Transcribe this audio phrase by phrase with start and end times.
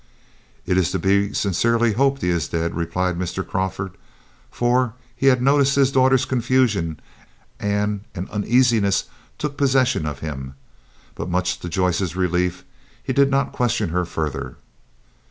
[0.65, 3.47] "It is to be sincerely hoped he is dead," replied Mr.
[3.47, 3.97] Crawford,
[4.49, 6.99] for he had noticed his daughter's confusion,
[7.59, 9.03] and an uneasiness
[9.37, 10.55] took possession of him.
[11.13, 12.65] But much to Joyce's relief
[13.03, 14.55] he did not question her further.